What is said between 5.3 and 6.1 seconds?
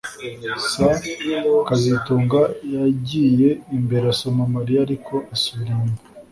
asubira inyuma